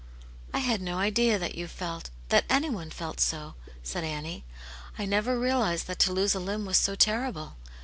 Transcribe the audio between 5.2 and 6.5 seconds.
realized that to lose a